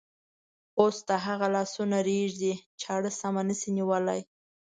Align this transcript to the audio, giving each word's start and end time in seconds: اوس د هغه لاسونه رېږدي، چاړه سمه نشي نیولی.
اوس 0.79 0.97
د 1.09 1.11
هغه 1.25 1.47
لاسونه 1.55 1.97
رېږدي، 2.07 2.53
چاړه 2.81 3.11
سمه 3.19 3.41
نشي 3.47 3.69
نیولی. 3.77 4.21